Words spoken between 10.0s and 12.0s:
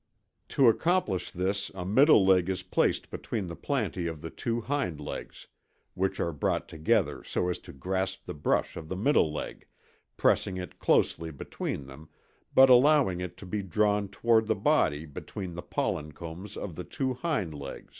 pressing it closely between